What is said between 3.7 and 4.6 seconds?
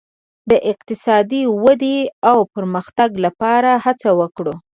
هڅه وکړو.